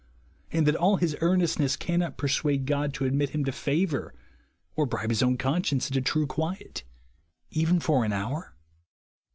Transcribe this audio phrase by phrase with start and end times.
[0.51, 4.15] and that all bis earnestness cannot persuade God to admit liim to favour,
[4.75, 6.81] or bribe his owti conscience into true quiet
[7.51, 8.55] even for an hour